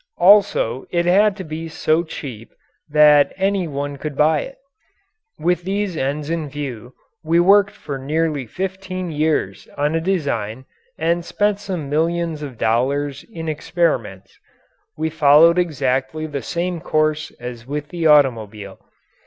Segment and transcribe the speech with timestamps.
[0.17, 2.51] Also it had to be so cheap
[2.89, 4.55] that any one could buy it.
[5.37, 10.65] With these ends in view, we worked for nearly fifteen years on a design
[10.97, 14.39] and spent some millions of dollars in experiments.
[14.97, 18.79] We followed exactly the same course as with the automobile.